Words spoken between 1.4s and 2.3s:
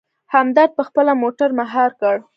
مهار کړ.